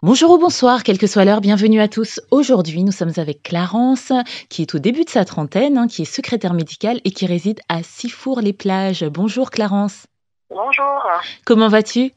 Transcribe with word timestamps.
Bonjour 0.03 0.31
ou 0.31 0.39
bonsoir, 0.39 0.83
quelle 0.83 0.97
que 0.97 1.07
soit 1.07 1.27
l'heure, 1.27 1.43
bienvenue 1.43 1.81
à 1.83 1.89
tous. 1.89 2.21
Aujourd'hui, 2.31 2.83
nous 2.85 2.93
sommes 2.93 3.13
avec 3.19 3.43
Clarence, 3.43 4.13
qui 4.49 4.63
est 4.63 4.75
au 4.75 4.79
début 4.79 5.05
de 5.05 5.11
sa 5.11 5.27
trentaine, 5.27 5.77
hein, 5.77 5.89
qui 5.89 6.03
est 6.03 6.07
secrétaire 6.07 6.55
médicale 6.55 7.03
et 7.05 7.11
qui 7.11 7.27
réside 7.27 7.61
à 7.69 7.83
Sifour-les-Plages. 7.83 9.05
Bonjour 9.05 9.51
Clarence, 9.51 10.07
Bonjour. 10.49 11.03
comment 11.45 11.69
vas-tu 11.69 12.13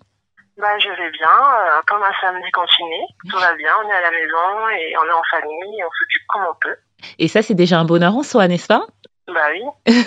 Bah, 0.57 0.77
je 0.77 0.89
vais 0.89 1.11
bien, 1.11 1.29
euh, 1.29 1.81
comme 1.87 2.03
un 2.03 2.13
samedi 2.21 2.49
continué. 2.51 2.99
Tout 3.29 3.39
va 3.39 3.53
bien, 3.55 3.71
on 3.83 3.89
est 3.89 3.93
à 3.93 4.01
la 4.01 4.11
maison 4.11 4.69
et 4.69 4.93
on 4.97 5.07
est 5.07 5.11
en 5.11 5.23
famille, 5.31 5.79
et 5.79 5.83
on 5.83 5.89
s'occupe 5.89 6.27
comme 6.27 6.43
on 6.49 6.55
peut. 6.61 6.77
Et 7.17 7.27
ça, 7.27 7.41
c'est 7.41 7.55
déjà 7.55 7.79
un 7.79 7.85
bonheur 7.85 8.15
en 8.15 8.23
soi, 8.23 8.47
n'est-ce 8.47 8.67
pas? 8.67 8.85
Bah 9.27 9.47
oui. 9.53 9.93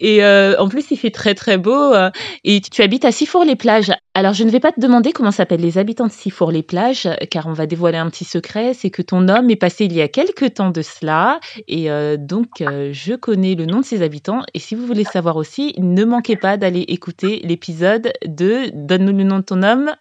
Et 0.00 0.24
euh, 0.24 0.56
en 0.58 0.68
plus, 0.68 0.90
il 0.90 0.96
fait 0.96 1.10
très 1.10 1.34
très 1.34 1.58
beau. 1.58 1.94
euh, 1.94 2.10
et 2.44 2.60
tu 2.60 2.82
habites 2.82 3.04
à 3.04 3.12
Sifour-les-Plages. 3.12 3.92
Alors, 4.14 4.32
je 4.32 4.44
ne 4.44 4.50
vais 4.50 4.60
pas 4.60 4.72
te 4.72 4.80
demander 4.80 5.12
comment 5.12 5.30
s'appellent 5.30 5.60
les 5.60 5.78
habitants 5.78 6.06
de 6.06 6.12
Sifour-les-Plages, 6.12 7.08
car 7.30 7.46
on 7.46 7.52
va 7.52 7.66
dévoiler 7.66 7.98
un 7.98 8.10
petit 8.10 8.24
secret. 8.24 8.74
C'est 8.74 8.90
que 8.90 9.02
ton 9.02 9.28
homme 9.28 9.50
est 9.50 9.56
passé 9.56 9.84
il 9.84 9.92
y 9.92 10.02
a 10.02 10.08
quelques 10.08 10.54
temps 10.54 10.70
de 10.70 10.82
cela. 10.82 11.40
Et 11.68 11.90
euh, 11.90 12.16
donc, 12.18 12.48
je 12.58 13.14
connais 13.14 13.54
le 13.54 13.66
nom 13.66 13.80
de 13.80 13.84
ses 13.84 14.02
habitants. 14.02 14.42
Et 14.54 14.58
si 14.58 14.74
vous 14.74 14.86
voulez 14.86 15.04
savoir 15.04 15.36
aussi, 15.36 15.74
ne 15.78 16.04
manquez 16.04 16.36
pas 16.36 16.56
d'aller 16.56 16.84
écouter 16.88 17.40
l'épisode 17.44 18.12
de 18.24 18.70
Donne-nous 18.74 19.16
le 19.16 19.24
nom 19.24 19.38
de 19.38 19.44
ton 19.44 19.62
homme. 19.62 19.92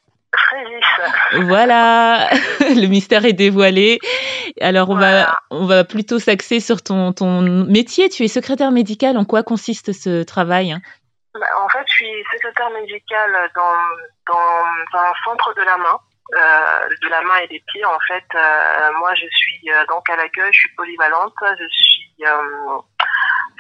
Voilà, 1.44 2.30
le 2.60 2.88
mystère 2.88 3.26
est 3.26 3.34
dévoilé. 3.34 4.00
Alors, 4.62 4.90
on, 4.90 4.96
va, 4.96 5.38
on 5.52 5.66
va 5.66 5.84
plutôt 5.84 6.20
s'axer 6.20 6.60
sur 6.60 6.82
ton, 6.82 7.12
ton 7.14 7.42
métier. 7.42 8.10
Tu 8.10 8.24
es 8.24 8.28
secrétaire 8.28 8.72
médicale. 8.72 9.18
En 9.18 9.26
quoi 9.26 9.44
consiste 9.44 9.92
ce 9.94 10.24
travail? 10.24 10.76
Bah, 11.34 11.46
en 11.62 11.70
fait, 11.70 11.84
je 11.88 11.94
suis 11.94 12.24
secrétaire 12.32 12.70
médicale 12.72 13.50
dans, 13.56 14.34
dans 14.34 15.00
un 15.00 15.14
centre 15.26 15.54
de 15.56 15.62
la 15.64 15.78
main. 15.78 16.00
euh, 16.34 16.90
de 17.04 17.08
la 17.10 17.22
main 17.22 17.38
et 17.44 17.48
des 17.48 17.62
pieds 17.72 17.86
en 17.86 18.00
fait 18.08 18.26
Euh, 18.34 18.90
moi 19.00 19.14
je 19.14 19.28
suis 19.30 19.62
euh, 19.70 19.86
donc 19.88 20.10
à 20.10 20.16
l'accueil 20.16 20.52
je 20.52 20.60
suis 20.60 20.74
polyvalente 20.76 21.34
je 21.44 21.68
suis 21.70 22.16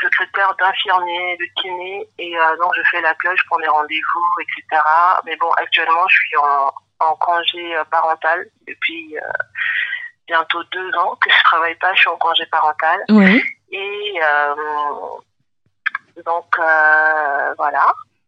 secrétaire 0.01 0.55
d'infirmier 0.59 1.37
de 1.37 1.45
kiné 1.61 2.09
et 2.17 2.33
donc 2.59 2.71
je 2.75 2.81
fais 2.89 3.01
l'accueil 3.01 3.37
je 3.37 3.45
prends 3.47 3.59
des 3.59 3.67
rendez-vous 3.67 4.27
etc 4.41 4.81
mais 5.25 5.35
bon 5.37 5.51
actuellement 5.57 6.07
je 6.09 6.15
suis 6.15 6.37
en, 6.37 6.71
en 7.07 7.15
congé 7.17 7.75
parental 7.91 8.47
depuis 8.67 9.15
bientôt 10.27 10.59
deux 10.71 10.89
ans 10.97 11.15
que 11.21 11.29
je 11.29 11.43
travaille 11.43 11.75
pas 11.75 11.93
je 11.95 12.01
suis 12.01 12.09
en 12.09 12.17
congé 12.17 12.45
parental 12.51 12.99
Oui. 13.09 13.41
et 13.71 14.19
euh, 14.23 14.55
donc 16.25 16.45
euh, 16.59 17.53
voilà 17.57 17.85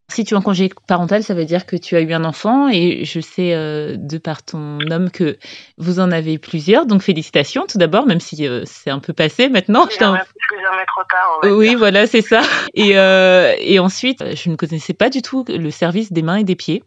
Si 0.10 0.24
tu 0.24 0.34
es 0.34 0.38
en 0.38 0.42
congé 0.42 0.70
parental, 0.88 1.22
ça 1.24 1.34
veut 1.34 1.46
dire 1.46 1.66
que 1.66 1.76
tu 1.76 1.96
as 1.96 2.02
eu 2.02 2.14
un 2.14 2.24
enfant 2.24 2.70
et 2.70 3.04
je 3.04 3.20
sais 3.20 3.54
euh, 3.54 3.96
de 3.98 4.18
par 4.18 4.44
ton 4.44 4.80
homme 4.90 5.12
que 5.12 5.38
vous 5.78 6.00
en 6.00 6.12
avez 6.12 6.38
plusieurs. 6.38 6.86
Donc 6.86 7.02
félicitations 7.02 7.66
tout 7.68 7.78
d'abord, 7.78 8.06
même 8.06 8.22
si 8.22 8.48
euh, 8.48 8.64
c'est 8.66 8.90
un 8.90 9.00
peu 9.00 9.14
passé 9.14 9.50
maintenant. 9.50 9.86
Je 9.90 9.98
trop 9.98 11.04
tard. 11.10 11.40
Oui, 11.44 11.70
dire. 11.70 11.78
voilà, 11.78 12.08
c'est 12.08 12.22
ça. 12.22 12.42
Et, 12.74 12.98
euh, 12.98 13.54
et 13.60 13.80
ensuite, 13.80 14.24
je 14.36 14.50
ne 14.50 14.56
connaissais 14.56 14.94
pas 14.94 15.10
du 15.10 15.22
tout 15.22 15.44
le 15.48 15.70
service 15.72 16.14
des 16.14 16.22
mains 16.22 16.38
et 16.38 16.44
des 16.46 16.56
pieds. 16.56 16.84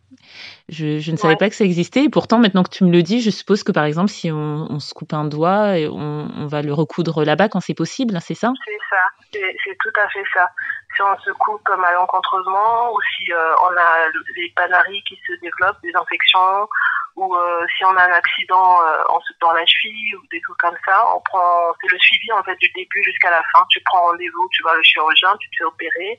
Je, 0.68 0.98
je 0.98 1.10
ne 1.12 1.16
savais 1.16 1.34
Ouais. 1.34 1.38
pas 1.38 1.48
que 1.48 1.54
ça 1.56 1.64
existait. 1.64 2.04
Et 2.04 2.08
pourtant, 2.08 2.38
maintenant 2.38 2.62
que 2.62 2.70
tu 2.70 2.84
me 2.84 2.92
le 2.92 3.02
dis, 3.02 3.20
je 3.20 3.30
suppose 3.30 3.62
que 3.62 3.72
par 3.72 3.84
exemple, 3.84 4.08
si 4.10 4.30
on, 4.30 4.66
on 4.70 4.78
se 4.78 4.94
coupe 4.94 5.12
un 5.12 5.24
doigt, 5.24 5.78
et 5.78 5.88
on, 5.88 6.28
on 6.36 6.46
va 6.46 6.62
le 6.62 6.72
recoudre 6.72 7.24
là-bas 7.24 7.48
quand 7.48 7.60
c'est 7.60 7.74
possible, 7.74 8.16
hein, 8.16 8.20
c'est 8.20 8.34
ça? 8.34 8.52
C'est 8.64 8.78
ça, 8.88 9.04
c'est 9.32 9.76
tout 9.80 10.00
à 10.00 10.08
fait 10.08 10.24
ça. 10.32 10.48
Si 10.96 11.02
on 11.02 11.18
se 11.20 11.30
coupe 11.32 11.68
malencontreusement 11.78 12.92
ou 12.92 12.98
si 13.16 13.32
euh, 13.32 13.52
on 13.62 13.76
a 13.76 14.08
les 14.36 14.52
panaries 14.56 15.02
qui 15.08 15.18
se 15.26 15.32
développent, 15.40 15.80
des 15.82 15.92
infections, 15.94 16.68
ou 17.16 17.34
euh, 17.34 17.66
si 17.76 17.84
on 17.84 17.96
a 17.96 18.04
un 18.04 18.12
accident, 18.12 18.80
euh, 18.82 19.02
on 19.14 19.20
se 19.20 19.32
tord 19.40 19.52
la 19.54 19.66
cheville 19.66 20.14
ou 20.16 20.22
des 20.30 20.40
trucs 20.40 20.58
comme 20.58 20.76
ça, 20.86 21.04
on 21.14 21.20
prend, 21.20 21.72
c'est 21.80 21.90
le 21.90 21.98
suivi 21.98 22.32
en 22.32 22.42
fait 22.44 22.56
du 22.56 22.68
début 22.74 23.02
jusqu'à 23.04 23.30
la 23.30 23.42
fin. 23.52 23.64
Tu 23.70 23.80
prends 23.84 24.02
rendez-vous, 24.02 24.48
tu 24.52 24.62
vas 24.62 24.74
le 24.74 24.82
chirurgien, 24.82 25.36
tu 25.38 25.50
te 25.50 25.56
fais 25.58 25.64
opérer. 25.64 26.18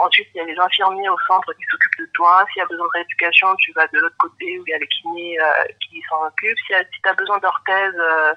Ensuite, 0.00 0.28
il 0.34 0.38
y 0.38 0.40
a 0.40 0.44
les 0.44 0.58
infirmiers 0.58 1.10
au 1.10 1.18
centre 1.26 1.52
qui 1.52 1.62
s'occupent 1.70 2.00
de 2.00 2.10
toi. 2.14 2.42
S'il 2.48 2.60
y 2.60 2.62
a 2.62 2.66
besoin 2.66 2.86
de 2.86 2.90
rééducation, 2.94 3.54
tu 3.56 3.70
vas 3.72 3.86
de 3.88 3.98
l'autre 3.98 4.16
côté 4.18 4.58
où 4.58 4.64
il 4.66 4.70
y 4.70 4.74
a 4.74 4.78
les 4.78 4.86
kinés 4.86 5.38
euh, 5.38 5.64
qui 5.78 6.02
s'en 6.08 6.24
occupent. 6.24 6.58
Si, 6.66 6.72
tu 6.90 7.08
as 7.08 7.12
besoin 7.12 7.38
d'orthèse, 7.38 7.94
euh, 7.98 8.32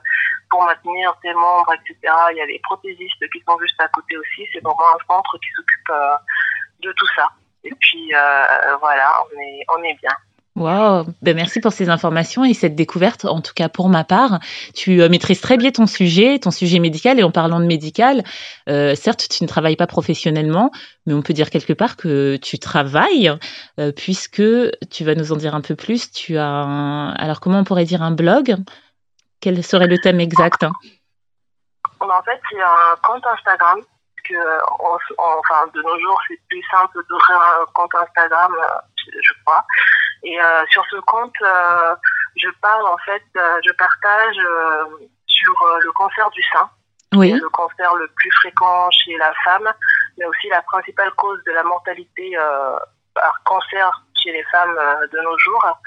pour 0.49 0.61
maintenir 0.63 1.15
tes 1.21 1.33
membres, 1.33 1.73
etc. 1.73 2.13
Il 2.31 2.37
y 2.37 2.41
a 2.41 2.45
les 2.45 2.59
prothésistes 2.59 3.29
qui 3.31 3.41
sont 3.47 3.57
juste 3.59 3.79
à 3.79 3.87
côté 3.87 4.17
aussi. 4.17 4.45
C'est 4.51 4.61
vraiment 4.61 4.93
un 4.93 5.05
centre 5.07 5.37
qui 5.37 5.49
s'occupe 5.55 5.89
euh, 5.91 6.15
de 6.81 6.91
tout 6.91 7.07
ça. 7.15 7.29
Et 7.63 7.71
puis 7.79 8.11
voilà, 8.81 9.23
on 9.23 9.39
est, 9.39 9.63
on 9.69 9.83
est 9.83 9.93
bien. 9.93 10.11
Waouh 10.55 11.05
ben 11.23 11.35
Merci 11.35 11.59
pour 11.61 11.73
ces 11.73 11.89
informations 11.89 12.45
et 12.45 12.53
cette 12.53 12.75
découverte, 12.75 13.25
en 13.25 13.41
tout 13.41 13.53
cas 13.55 13.69
pour 13.69 13.89
ma 13.89 14.03
part. 14.03 14.39
Tu 14.75 15.01
euh, 15.01 15.09
maîtrises 15.09 15.41
très 15.41 15.57
bien 15.57 15.71
ton 15.71 15.87
sujet, 15.87 16.37
ton 16.37 16.51
sujet 16.51 16.77
médical. 16.77 17.19
Et 17.19 17.23
en 17.23 17.31
parlant 17.31 17.59
de 17.59 17.65
médical, 17.65 18.23
euh, 18.69 18.93
certes, 18.93 19.27
tu 19.29 19.43
ne 19.43 19.47
travailles 19.47 19.75
pas 19.75 19.87
professionnellement, 19.87 20.69
mais 21.07 21.15
on 21.15 21.23
peut 21.23 21.33
dire 21.33 21.49
quelque 21.49 21.73
part 21.73 21.97
que 21.97 22.37
tu 22.37 22.59
travailles, 22.59 23.33
euh, 23.79 23.91
puisque 23.91 24.43
tu 24.91 25.03
vas 25.03 25.15
nous 25.15 25.31
en 25.31 25.37
dire 25.37 25.55
un 25.55 25.61
peu 25.61 25.75
plus. 25.75 26.11
Tu 26.11 26.37
as 26.37 26.45
un... 26.45 27.13
Alors, 27.13 27.39
comment 27.39 27.59
on 27.59 27.63
pourrait 27.63 27.85
dire 27.85 28.03
un 28.03 28.11
blog? 28.11 28.55
Quel 29.41 29.63
serait 29.63 29.87
le 29.87 29.97
thème 29.97 30.19
exact? 30.19 30.65
En 31.99 32.21
fait, 32.23 32.39
c'est 32.51 32.61
un 32.61 32.95
compte 33.01 33.25
Instagram. 33.25 33.79
Que, 34.23 34.35
enfin, 35.19 35.67
de 35.73 35.81
nos 35.81 35.99
jours, 35.99 36.17
c'est 36.29 36.39
plus 36.47 36.63
simple 36.71 36.97
d'ouvrir 37.09 37.41
un 37.41 37.65
compte 37.73 37.93
Instagram, 37.93 38.53
je 38.95 39.33
crois. 39.43 39.65
Et 40.23 40.39
euh, 40.39 40.65
sur 40.69 40.85
ce 40.89 40.97
compte, 41.01 41.35
euh, 41.41 41.95
je 42.35 42.49
parle 42.61 42.87
en 42.87 42.97
fait, 42.99 43.23
euh, 43.37 43.59
je 43.65 43.71
partage 43.73 44.37
euh, 44.37 44.85
sur 45.27 45.61
euh, 45.63 45.79
le 45.81 45.91
cancer 45.91 46.29
du 46.31 46.41
sein. 46.43 46.69
Oui. 47.15 47.31
le 47.31 47.49
cancer 47.49 47.93
le 47.93 48.07
plus 48.15 48.31
fréquent 48.31 48.89
chez 48.89 49.15
la 49.17 49.31
femme, 49.43 49.71
mais 50.17 50.25
aussi 50.25 50.49
la 50.49 50.63
principale 50.63 51.11
cause 51.11 51.39
de 51.45 51.51
la 51.51 51.63
mortalité 51.63 52.35
euh, 52.35 52.75
par 53.13 53.39
cancer 53.43 54.03
chez 54.15 54.31
les 54.31 54.43
femmes 54.45 54.75
euh, 54.79 55.07
de 55.07 55.19
nos 55.19 55.37
jours, 55.37 55.77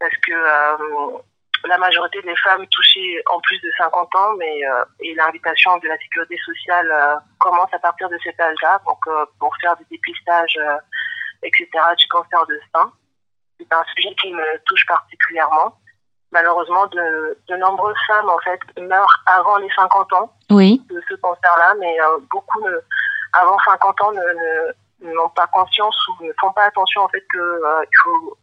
parce 0.00 0.16
que 0.16 0.32
euh, 0.32 1.18
la 1.66 1.78
majorité 1.78 2.22
des 2.22 2.36
femmes 2.36 2.66
touchées 2.68 3.22
en 3.30 3.40
plus 3.40 3.60
de 3.60 3.70
50 3.76 4.14
ans, 4.16 4.32
mais 4.38 4.64
euh, 4.66 4.84
et 5.00 5.14
l'invitation 5.14 5.76
de 5.78 5.88
la 5.88 5.98
sécurité 5.98 6.38
sociale 6.38 6.90
euh, 6.90 7.16
commence 7.38 7.72
à 7.72 7.78
partir 7.78 8.08
de 8.08 8.18
cet 8.22 8.40
âge-là, 8.40 8.80
donc 8.86 8.98
euh, 9.08 9.26
pour 9.38 9.54
faire 9.60 9.76
des 9.76 9.86
dépistages, 9.90 10.58
euh, 10.58 10.78
etc. 11.42 11.68
du 11.98 12.06
cancer 12.08 12.46
de 12.46 12.58
sein. 12.74 12.92
C'est 13.58 13.72
un 13.72 13.84
sujet 13.94 14.14
qui 14.20 14.32
me 14.32 14.58
touche 14.64 14.86
particulièrement. 14.86 15.78
Malheureusement, 16.32 16.86
de, 16.88 17.38
de 17.48 17.56
nombreuses 17.56 17.96
femmes 18.06 18.28
en 18.28 18.38
fait 18.38 18.60
meurent 18.78 19.22
avant 19.26 19.56
les 19.58 19.70
50 19.74 20.12
ans 20.14 20.32
Oui. 20.50 20.82
de 20.90 21.00
ce 21.08 21.14
cancer-là, 21.14 21.74
mais 21.78 21.96
euh, 22.00 22.18
beaucoup 22.30 22.60
ne, 22.60 22.80
avant 23.32 23.58
50 23.64 24.00
ans 24.02 24.12
n'ont 25.00 25.28
pas 25.30 25.46
conscience 25.48 25.96
ou 26.08 26.24
ne 26.24 26.32
font 26.40 26.52
pas 26.52 26.64
attention 26.64 27.02
en 27.02 27.08
fait 27.08 27.24
que 27.32 27.38
euh, 27.38 27.84
faut 28.02 28.36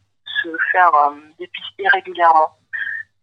se 0.43 0.49
faire 0.71 0.93
euh, 0.93 1.11
dépister 1.39 1.87
régulièrement. 1.89 2.57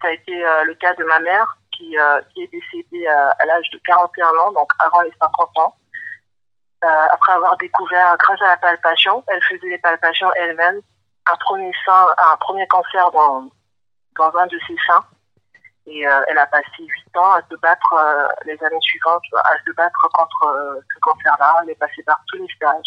Ça 0.02 0.08
a 0.08 0.12
été 0.12 0.44
euh, 0.44 0.64
le 0.64 0.74
cas 0.74 0.94
de 0.94 1.04
ma 1.04 1.20
mère 1.20 1.56
qui, 1.72 1.96
qui 2.34 2.42
est 2.42 2.50
décédée 2.52 3.06
à, 3.06 3.46
l'âge 3.46 3.70
de 3.72 3.80
41 3.86 4.26
ans, 4.38 4.52
donc 4.52 4.70
avant 4.80 5.00
les 5.00 5.12
50 5.18 5.58
ans. 5.58 5.74
Après 6.82 7.32
avoir 7.32 7.56
découvert, 7.56 8.16
grâce 8.18 8.40
à 8.42 8.48
la 8.48 8.56
palpation, 8.58 9.24
elle 9.28 9.42
faisait 9.44 9.68
les 9.68 9.78
palpations 9.78 10.30
elle-même, 10.34 10.80
un 11.26 11.36
premier 11.36 11.72
sein, 11.84 12.06
un 12.32 12.37
premier 12.37 12.67
cancer 12.69 13.11
dans, 13.12 13.49
dans 14.17 14.37
un 14.38 14.46
de 14.46 14.58
ses 14.67 14.76
seins. 14.87 15.05
Et 15.87 16.06
euh, 16.06 16.20
elle 16.28 16.38
a 16.38 16.46
passé 16.46 16.67
huit 16.78 17.17
ans 17.17 17.32
à 17.32 17.40
se 17.50 17.56
battre 17.56 17.93
euh, 17.94 18.28
les 18.44 18.62
années 18.62 18.81
suivantes, 18.81 19.22
à 19.44 19.55
se 19.67 19.72
battre 19.72 20.08
contre 20.12 20.44
euh, 20.46 20.81
ce 20.94 20.99
cancer-là. 21.00 21.61
Elle 21.62 21.70
est 21.70 21.75
passée 21.75 22.02
par 22.05 22.20
tous 22.28 22.37
les 22.37 22.46
stages. 22.55 22.87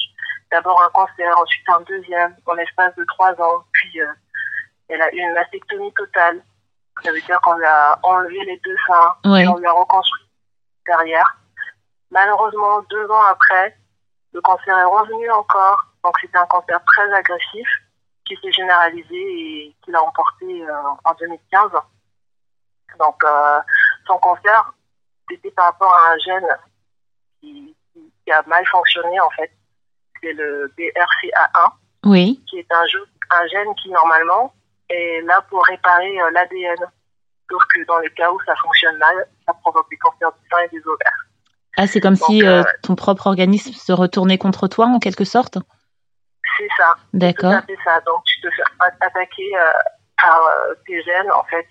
D'abord 0.52 0.82
un 0.82 0.90
cancer, 0.92 1.38
ensuite 1.38 1.68
un 1.70 1.82
deuxième, 1.82 2.36
en 2.46 2.54
l'espace 2.54 2.96
de 2.96 3.04
trois 3.06 3.32
ans. 3.42 3.64
Puis 3.74 4.00
euh, 4.02 4.08
elle 4.90 5.02
a 5.02 5.12
eu 5.14 5.18
une 5.18 5.34
mastectomie 5.34 5.92
totale. 5.94 6.42
Ça 7.04 7.12
veut 7.12 7.22
dire 7.22 7.42
qu'on 7.42 7.56
lui 7.56 7.66
a 7.66 7.98
enlevé 8.04 8.40
les 8.46 8.58
deux 8.64 8.76
seins, 8.86 9.16
Oui. 9.26 9.42
et 9.42 9.48
on 9.48 9.58
lui 9.58 9.66
a 9.66 9.72
reconstruit 9.72 10.30
derrière. 10.86 11.36
Malheureusement, 12.12 12.82
deux 12.84 13.10
ans 13.10 13.24
après, 13.32 13.76
le 14.34 14.42
cancer 14.42 14.78
est 14.78 14.84
revenu 14.84 15.30
encore. 15.32 15.84
Donc 16.04 16.16
c'était 16.22 16.38
un 16.38 16.46
cancer 16.46 16.80
très 16.86 17.12
agressif 17.12 17.68
qui 18.36 18.48
s'est 18.48 18.52
généralisé 18.52 19.16
et 19.16 19.76
qui 19.84 19.92
l'a 19.92 20.02
emporté 20.02 20.46
euh, 20.46 20.74
en 21.04 21.14
2015. 21.14 21.72
Donc 23.00 23.24
euh, 23.24 23.60
son 24.08 24.18
cancer, 24.18 24.74
c'était 25.30 25.52
par 25.52 25.66
rapport 25.66 25.94
à 25.94 26.14
un 26.14 26.18
gène 26.18 26.48
qui, 27.42 27.76
a 28.32 28.42
mal 28.48 28.66
fonctionné 28.68 29.20
en 29.20 29.30
fait. 29.32 29.52
C'est 30.22 30.34
le 30.34 30.72
BRCA1 30.78 31.72
Oui. 32.06 32.42
qui 32.50 32.60
est 32.60 32.72
un, 32.72 32.86
jeu, 32.88 33.06
un 33.32 33.48
gène 33.48 33.76
qui, 33.76 33.90
normalement, 33.90 34.54
est 34.90 35.22
là 35.22 35.42
pour 35.50 35.64
réparer 35.66 36.16
l'ADN. 36.32 36.78
Sauf 37.52 37.62
que 37.74 37.86
dans 37.86 38.00
les 38.00 38.10
cas 38.12 38.32
où 38.32 38.40
ça 38.46 38.56
fonctionne 38.56 38.98
mal, 38.98 39.28
ça 39.46 39.54
provoque 39.54 39.90
des 39.90 39.98
cancers 39.98 40.32
du 40.32 40.50
sein 40.50 40.62
et 40.64 40.70
des 40.70 40.88
ovaires. 40.88 41.26
Ah, 41.76 41.88
c'est 41.88 42.00
comme 42.00 42.16
si 42.16 42.42
ton 42.84 42.96
propre 42.96 43.28
organisme 43.28 43.74
se 43.74 43.92
retournait 43.92 44.38
contre 44.38 44.70
toi, 44.70 44.86
en 44.86 45.00
quelque 45.00 45.26
sorte? 45.26 45.58
C'est 46.58 46.70
ça. 46.78 46.96
D'accord. 47.14 47.62
C'est 47.68 47.78
ça. 47.84 48.00
Donc, 48.02 48.24
tu 48.26 48.42
te 48.42 48.50
fais 48.52 48.64
attaquer 49.02 49.52
par 50.22 50.50
tes 50.86 51.02
gènes, 51.04 51.32
en 51.32 51.44
fait. 51.44 51.68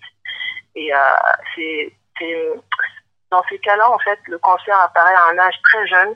Et 0.75 0.91
c'est 1.55 1.93
dans 3.33 3.43
ces 3.49 3.59
cas-là, 3.59 3.91
en 3.91 3.99
fait, 3.99 4.19
le 4.29 4.39
cancer 4.39 4.79
apparaît 4.79 5.15
à 5.15 5.29
un 5.33 5.39
âge 5.39 5.55
très 5.65 5.87
jeune 5.87 6.15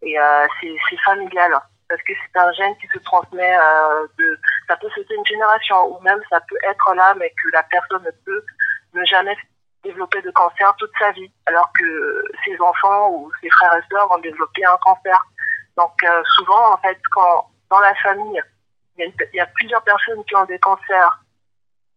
et 0.00 0.18
euh, 0.18 0.46
c'est 0.60 0.96
familial 1.04 1.52
parce 1.88 2.00
que 2.02 2.12
c'est 2.14 2.40
un 2.40 2.52
gène 2.52 2.74
qui 2.78 2.86
se 2.88 2.98
transmet 3.00 3.56
euh, 3.56 4.06
de 4.18 4.38
ça 4.66 4.76
peut 4.76 4.88
sauter 4.94 5.14
une 5.14 5.26
génération 5.26 5.94
ou 5.94 6.00
même 6.00 6.20
ça 6.30 6.40
peut 6.48 6.56
être 6.66 6.94
là 6.94 7.14
mais 7.18 7.28
que 7.30 7.50
la 7.52 7.62
personne 7.64 8.02
ne 8.02 8.10
peut 8.24 8.44
ne 8.94 9.04
jamais 9.04 9.36
développer 9.82 10.22
de 10.22 10.30
cancer 10.30 10.74
toute 10.78 10.90
sa 10.98 11.10
vie 11.12 11.30
alors 11.46 11.70
que 11.78 12.24
ses 12.44 12.58
enfants 12.60 13.10
ou 13.10 13.30
ses 13.42 13.50
frères 13.50 13.76
et 13.76 13.82
sœurs 13.90 14.08
vont 14.08 14.18
développer 14.18 14.64
un 14.64 14.78
cancer. 14.78 15.18
Donc 15.76 15.92
euh, 16.04 16.22
souvent 16.36 16.72
en 16.72 16.78
fait 16.78 16.98
quand 17.12 17.50
dans 17.74 17.80
la 17.80 17.94
famille 17.96 18.40
il 18.96 19.12
y, 19.32 19.40
a 19.40 19.46
plusieurs 19.46 19.82
personnes 19.82 20.24
qui 20.24 20.36
ont 20.36 20.44
des 20.44 20.58
cancers 20.60 21.18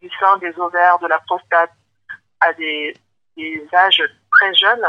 du 0.01 0.09
sein, 0.19 0.38
des 0.38 0.57
ovaires, 0.57 0.97
de 0.97 1.06
la 1.06 1.19
prostate 1.19 1.71
à 2.39 2.53
des, 2.53 2.95
âges 3.71 4.03
très 4.31 4.53
jeunes, 4.56 4.85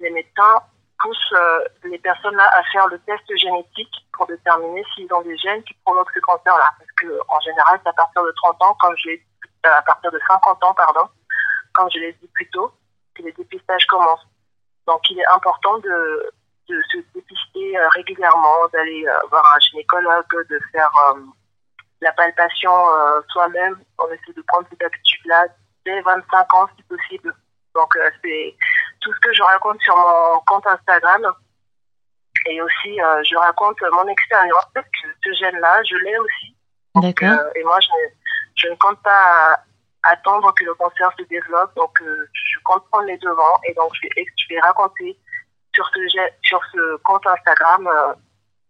les 0.00 0.10
médecins 0.10 0.60
poussent 0.98 1.32
euh, 1.32 1.64
les 1.84 1.98
personnes-là 1.98 2.46
à 2.54 2.62
faire 2.64 2.86
le 2.88 2.98
test 3.00 3.24
génétique 3.36 4.06
pour 4.12 4.26
déterminer 4.26 4.84
s'ils 4.94 5.12
ont 5.14 5.22
des 5.22 5.36
gènes 5.38 5.62
qui 5.62 5.72
provoquent 5.82 6.12
ce 6.14 6.20
cancer-là. 6.20 6.74
Parce 6.78 6.90
que 7.00 7.20
en 7.28 7.40
général, 7.40 7.80
c'est 7.82 7.88
à 7.88 7.94
partir 7.94 8.22
de 8.22 8.32
30 8.32 8.62
ans, 8.62 8.74
comme 8.78 8.94
je 8.98 9.08
l'ai 9.08 9.26
euh, 9.64 9.70
à 9.72 9.80
partir 9.80 10.10
de 10.10 10.20
50 10.28 10.62
ans, 10.62 10.74
pardon, 10.74 11.08
comme 11.72 11.90
je 11.90 11.98
l'ai 11.98 12.12
dit 12.12 12.28
plus 12.34 12.48
tôt, 12.50 12.70
que 13.14 13.22
les 13.22 13.32
dépistages 13.32 13.86
commencent. 13.86 14.26
Donc, 14.86 15.00
il 15.10 15.18
est 15.18 15.26
important 15.28 15.78
de, 15.78 16.30
de 16.68 16.82
se 16.92 16.98
dépister 17.14 17.78
euh, 17.78 17.88
régulièrement, 17.90 18.66
d'aller 18.72 19.04
voir 19.30 19.44
un 19.54 19.60
gynécologue, 19.60 20.46
de 20.50 20.60
faire 20.72 20.90
la 22.00 22.12
palpation 22.12 22.72
soi-même. 23.28 23.76
On 23.98 24.06
essaie 24.08 24.32
de 24.36 24.42
prendre 24.42 24.66
cette 24.70 24.82
habitude-là 24.82 25.46
dès 25.84 26.00
25 26.00 26.54
ans, 26.54 26.68
si 26.76 26.82
possible. 26.84 27.34
Donc, 27.74 27.94
c'est 28.22 28.56
tout 29.00 29.12
ce 29.12 29.20
que 29.20 29.32
je 29.32 29.42
raconte 29.42 29.80
sur 29.82 29.96
mon 29.96 30.40
compte 30.46 30.66
Instagram. 30.66 31.32
Et 32.48 32.60
aussi, 32.60 33.00
euh, 33.00 33.22
je 33.24 33.36
raconte 33.36 33.78
mon 33.92 34.06
expérience. 34.08 34.66
Ce 34.74 35.32
gène-là, 35.32 35.82
je 35.84 35.96
l'ai 35.96 36.18
aussi. 36.18 36.56
D'accord. 36.94 37.28
Euh, 37.28 37.50
et 37.56 37.64
moi, 37.64 37.78
je, 38.56 38.68
ne 38.68 38.74
compte 38.76 39.02
pas 39.02 39.58
attendre 40.04 40.54
que 40.54 40.64
le 40.64 40.74
cancer 40.74 41.10
se 41.18 41.24
développe. 41.24 41.74
Donc, 41.74 42.00
euh, 42.02 42.28
je 42.32 42.58
compte 42.64 42.84
prendre 42.90 43.06
les 43.06 43.18
devants. 43.18 43.60
Et 43.68 43.74
donc, 43.74 43.90
je 43.94 44.08
vais, 44.08 44.26
je 44.36 44.54
vais 44.54 44.60
raconter 44.60 45.18
sur 45.76 45.86
ce, 45.94 46.00
sur 46.42 46.60
ce 46.72 46.96
compte 47.02 47.26
Instagram 47.26 47.88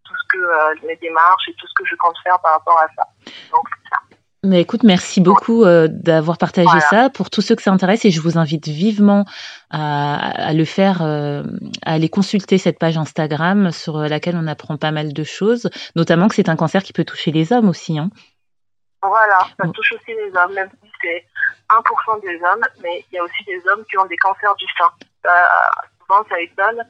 tout 0.05 0.15
ce 0.15 0.37
que 0.37 0.87
mes 0.87 0.97
démarches 0.97 1.49
et 1.49 1.55
tout 1.55 1.67
ce 1.67 1.75
que 1.75 1.85
je 1.85 1.95
compte 1.97 2.17
faire 2.23 2.39
par 2.41 2.53
rapport 2.53 2.79
à 2.79 2.87
ça. 2.97 3.09
Donc, 3.51 3.63
c'est 3.71 3.89
ça. 3.91 4.17
Mais 4.47 4.61
écoute, 4.61 4.85
merci 4.85 5.21
beaucoup 5.21 5.65
euh, 5.65 5.89
d'avoir 5.91 6.39
partagé 6.39 6.81
ça. 6.89 7.11
Pour 7.11 7.31
tous 7.31 7.41
ceux 7.41 7.57
que 7.57 7.63
ça 7.63 7.73
intéresse, 7.73 8.05
et 8.05 8.11
je 8.11 8.21
vous 8.21 8.39
invite 8.39 8.69
vivement 8.69 9.25
à, 9.71 10.53
le 10.53 10.65
faire, 10.65 11.03
euh, 11.03 11.43
à 11.85 11.95
aller 11.95 12.09
consulter 12.09 12.57
cette 12.57 12.79
page 12.79 12.97
Instagram 12.97 13.73
sur 13.73 13.99
laquelle 13.99 14.37
on 14.37 14.47
apprend 14.47 14.77
pas 14.77 14.93
mal 14.93 15.13
de 15.13 15.25
choses, 15.25 15.69
notamment 15.97 16.29
que 16.29 16.37
c'est 16.37 16.49
un 16.49 16.57
cancer 16.57 16.83
qui 16.83 16.93
peut 16.93 17.05
toucher 17.05 17.33
les 17.33 17.53
hommes 17.53 17.69
aussi. 17.69 17.99
Hein. 17.99 18.11
Voilà, 19.03 19.39
ça 19.59 19.69
touche 19.73 19.93
aussi 19.93 20.15
les 20.15 20.31
hommes, 20.37 20.55
même 20.55 20.71
si 20.83 20.91
c'est 21.01 21.27
1% 21.71 22.21
des 22.23 22.37
hommes, 22.37 22.65
mais 22.83 23.05
il 23.11 23.17
y 23.17 23.19
a 23.19 23.25
aussi 23.25 23.45
des 23.45 23.61
hommes 23.69 23.85
qui 23.91 23.99
ont 23.99 24.07
des 24.07 24.17
cancers 24.17 24.55
du 24.55 24.67
sein. 24.79 24.91
souvent, 26.01 26.25
ça 26.29 26.41
étonne, 26.41 26.83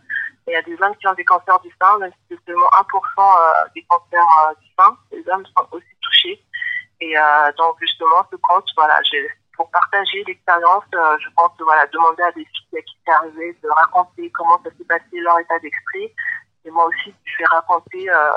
il 0.46 0.52
y 0.52 0.56
a 0.56 0.62
des 0.62 0.81
hommes 0.81 0.96
qui 0.96 1.08
ont 1.08 1.14
des 1.14 1.25
cancers 1.25 1.60
du 1.60 1.70
sein, 1.81 1.98
même 1.98 2.12
si 2.12 2.19
c'est 2.37 2.44
seulement 2.46 2.69
1% 2.78 2.84
euh, 3.19 3.69
des 3.75 3.82
cancers 3.88 4.54
du 4.60 4.69
sein. 4.78 4.96
Les 5.12 5.28
hommes 5.28 5.44
sont 5.46 5.66
aussi 5.72 5.87
touchés. 6.02 6.43
Et 7.00 7.19
euh, 7.19 7.52
donc 7.58 7.76
justement, 7.81 8.25
ce 8.31 8.37
compte, 8.37 8.69
voilà, 8.76 9.00
pour 9.56 9.70
partager 9.70 10.22
l'expérience, 10.26 10.84
euh, 10.94 11.16
je 11.20 11.28
pense 11.34 11.52
voilà, 11.58 11.87
demander 11.87 12.22
à 12.22 12.32
des 12.32 12.44
filles 12.44 12.82
qui 12.84 12.96
sont 13.06 13.12
arrivées 13.12 13.56
de 13.62 13.69
raconter 13.70 14.31
comment 14.31 14.60
ça 14.62 14.70
s'est 14.76 14.84
passé, 14.84 15.20
leur 15.20 15.38
état 15.40 15.58
d'esprit. 15.58 16.12
Et 16.64 16.70
moi 16.70 16.87
aussi, 16.87 17.14
je 17.25 17.38
vais 17.38 17.46
raconter 17.46 18.10
euh, 18.10 18.32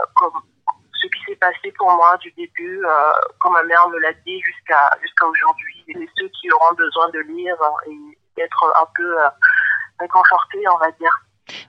ce 0.94 1.08
qui 1.08 1.24
s'est 1.28 1.36
passé 1.38 1.72
pour 1.78 1.92
moi 1.92 2.18
du 2.18 2.32
début, 2.32 2.86
euh, 2.86 3.12
comme 3.40 3.54
ma 3.54 3.64
mère 3.64 3.88
me 3.90 3.98
l'a 4.00 4.14
dit, 4.14 4.40
jusqu'à 4.42 4.90
aujourd'hui. 5.26 5.84
Et 5.88 6.10
ceux 6.18 6.30
qui 6.30 6.52
auront 6.52 6.76
besoin 6.76 7.10
de 7.10 7.20
lire 7.22 7.58
et 7.88 8.18
d'être 8.38 8.74
un 8.82 8.88
peu 8.96 9.20
euh, 9.20 9.30
réconfortés, 10.00 10.64
on 10.70 10.78
va 10.78 10.92
dire. 10.92 11.12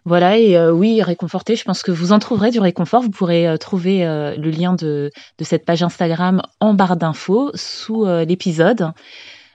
Voilà, 0.04 0.38
et 0.38 0.56
euh, 0.56 0.72
oui, 0.72 1.02
réconforté, 1.02 1.56
je 1.56 1.64
pense 1.64 1.82
que 1.82 1.92
vous 1.92 2.12
en 2.12 2.18
trouverez 2.18 2.50
du 2.50 2.60
réconfort. 2.60 3.02
Vous 3.02 3.10
pourrez 3.10 3.46
euh, 3.46 3.56
trouver 3.56 4.06
euh, 4.06 4.34
le 4.36 4.50
lien 4.50 4.74
de, 4.74 5.10
de, 5.38 5.44
cette 5.44 5.64
page 5.64 5.82
Instagram 5.82 6.42
en 6.60 6.74
barre 6.74 6.96
d'infos 6.96 7.50
sous 7.54 8.06
l'épisode. 8.26 8.92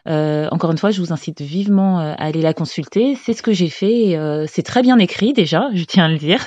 encore 0.08 0.72
une 0.72 0.78
fois, 0.78 0.92
je 0.92 1.02
vous 1.02 1.12
incite 1.14 1.42
vivement 1.42 2.00
à 2.00 2.14
aller 2.14 2.42
la 2.42 2.54
consulter. 2.54 3.16
C'est 3.16 3.34
ce 3.34 3.42
que 3.42 3.54
j'ai 3.54 3.70
fait. 3.70 4.18
c'est 4.48 4.62
très 4.62 4.82
bien 4.82 5.00
écrit 5.00 5.34
déjà, 5.34 5.70
je 5.74 5.84
tiens 5.84 6.06
à 6.06 6.10
le 6.10 6.18
dire. 6.18 6.42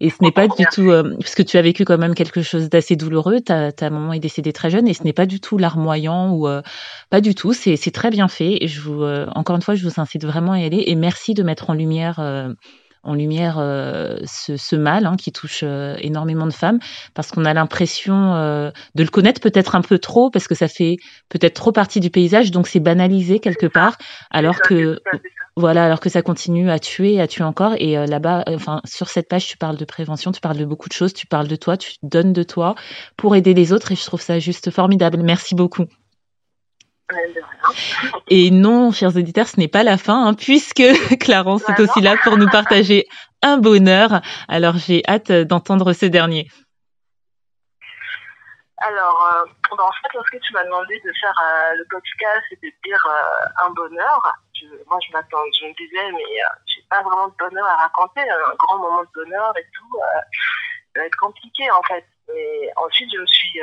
Et 0.00 0.10
ce 0.10 0.16
n'est 0.22 0.32
pas 0.32 0.48
du 0.48 0.64
tout, 0.72 0.86
que 0.86 1.42
tu 1.42 1.58
as 1.58 1.62
vécu 1.62 1.84
quand 1.84 1.98
même 1.98 2.14
quelque 2.14 2.42
chose 2.42 2.68
d'assez 2.68 2.96
douloureux. 2.96 3.40
Ta, 3.40 3.72
ta 3.72 3.90
maman 3.90 4.12
est 4.12 4.20
décédée 4.20 4.52
très 4.52 4.70
jeune, 4.70 4.88
et 4.88 4.94
ce 4.94 5.04
n'est 5.04 5.12
pas 5.12 5.26
du 5.26 5.40
tout 5.40 5.58
larmoyant 5.58 6.32
ou 6.32 6.48
pas 7.10 7.20
du 7.20 7.34
tout. 7.34 7.52
C'est 7.52 7.92
très 7.92 8.10
bien 8.10 8.28
fait. 8.28 8.62
Et 8.62 8.68
je 8.68 8.80
vous, 8.80 9.04
encore 9.34 9.56
une 9.56 9.62
fois, 9.62 9.74
je 9.74 9.86
vous 9.86 10.00
incite 10.00 10.24
vraiment 10.24 10.52
à 10.52 10.60
y 10.60 10.64
aller. 10.64 10.84
Et 10.86 10.94
merci 10.94 11.34
de 11.34 11.42
mettre 11.42 11.70
en 11.70 11.74
lumière 11.74 12.20
en 13.04 13.14
lumière 13.14 13.56
euh, 13.58 14.18
ce, 14.26 14.76
mal 14.76 15.06
hein, 15.06 15.16
qui 15.16 15.32
touche 15.32 15.60
euh, 15.62 15.96
énormément 16.00 16.46
de 16.46 16.52
femmes 16.52 16.78
parce 17.14 17.30
qu'on 17.30 17.44
a 17.44 17.54
l'impression 17.54 18.34
euh, 18.34 18.70
de 18.94 19.02
le 19.02 19.08
connaître 19.08 19.40
peut-être 19.40 19.74
un 19.74 19.82
peu 19.82 19.98
trop 19.98 20.30
parce 20.30 20.48
que 20.48 20.54
ça 20.54 20.68
fait 20.68 20.96
peut-être 21.28 21.54
trop 21.54 21.72
partie 21.72 22.00
du 22.00 22.10
paysage 22.10 22.50
donc 22.50 22.66
c'est 22.66 22.80
banalisé 22.80 23.38
quelque 23.38 23.66
part 23.66 23.96
alors 24.30 24.60
que 24.60 24.98
voilà 25.56 25.84
alors 25.84 26.00
que 26.00 26.08
ça 26.08 26.22
continue 26.22 26.70
à 26.70 26.78
tuer 26.78 27.20
à 27.20 27.28
tuer 27.28 27.44
encore. 27.44 27.74
Et 27.78 27.94
là-bas 28.06 28.44
enfin 28.48 28.80
sur 28.84 29.08
cette 29.08 29.28
page 29.28 29.46
tu 29.46 29.56
parles 29.56 29.76
de 29.76 29.84
prévention 29.84 30.32
tu 30.32 30.40
parles 30.40 30.58
de 30.58 30.64
beaucoup 30.64 30.88
de 30.88 30.94
choses 30.94 31.12
tu 31.12 31.26
parles 31.26 31.48
de 31.48 31.56
toi 31.56 31.76
tu 31.76 31.94
donnes 32.02 32.32
de 32.32 32.42
toi 32.42 32.74
pour 33.16 33.36
aider 33.36 33.54
les 33.54 33.72
autres 33.72 33.92
et 33.92 33.96
je 33.96 34.04
trouve 34.04 34.20
ça 34.20 34.38
juste 34.38 34.70
formidable. 34.70 35.22
Merci 35.22 35.54
beaucoup 35.54 35.86
et 38.28 38.50
non, 38.50 38.92
chers 38.92 39.16
auditeurs, 39.16 39.46
ce 39.46 39.58
n'est 39.58 39.68
pas 39.68 39.82
la 39.82 39.98
fin, 39.98 40.26
hein, 40.26 40.34
puisque 40.34 40.82
Clarence 41.20 41.68
est 41.68 41.80
aussi 41.80 42.00
là 42.00 42.16
pour 42.22 42.36
nous 42.36 42.48
partager 42.48 43.06
un 43.42 43.58
bonheur. 43.58 44.22
Alors 44.48 44.76
j'ai 44.76 45.02
hâte 45.06 45.30
d'entendre 45.30 45.92
ce 45.92 46.06
dernier. 46.06 46.48
Alors, 48.78 49.32
euh, 49.34 49.44
bah, 49.76 49.84
en 49.84 49.92
fait, 49.92 50.12
lorsque 50.14 50.40
tu 50.40 50.52
m'as 50.52 50.64
demandé 50.64 51.00
de 51.00 51.12
faire 51.18 51.34
euh, 51.42 51.74
le 51.76 51.84
podcast 51.88 52.44
et 52.50 52.56
de 52.56 52.72
dire 52.84 53.06
euh, 53.06 53.66
un 53.66 53.70
bonheur, 53.70 54.32
moi 54.88 54.98
je 55.06 55.12
m'attends, 55.12 55.44
je 55.58 55.66
me 55.66 55.74
disais, 55.74 56.12
mais 56.12 56.42
j'ai 56.66 56.82
pas 56.88 57.02
vraiment 57.02 57.28
de 57.28 57.34
bonheur 57.38 57.66
à 57.66 57.76
raconter, 57.76 58.20
un 58.20 58.54
grand 58.58 58.78
moment 58.78 59.02
de 59.02 59.08
bonheur 59.14 59.52
et 59.58 59.66
tout, 59.74 59.98
ça 60.94 61.00
va 61.00 61.06
être 61.06 61.16
compliqué 61.16 61.70
en 61.70 61.82
fait. 61.82 62.04
Et 62.34 62.70
ensuite, 62.76 63.10
je 63.12 63.20
me 63.20 63.26
suis 63.26 63.60